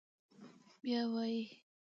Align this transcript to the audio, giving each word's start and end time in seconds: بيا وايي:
بيا 0.81 1.01
وايي: 1.13 1.41